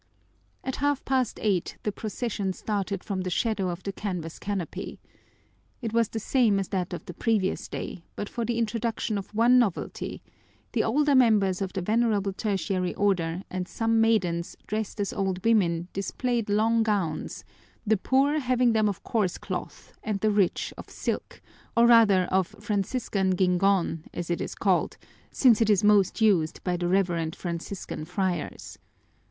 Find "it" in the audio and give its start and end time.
5.79-5.93, 24.31-24.41, 25.61-25.69